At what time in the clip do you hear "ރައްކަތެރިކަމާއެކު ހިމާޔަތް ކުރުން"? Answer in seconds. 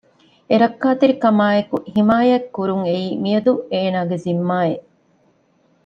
0.63-2.83